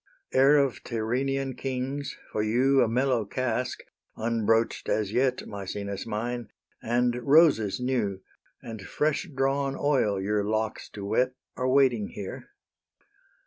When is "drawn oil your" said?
9.31-10.43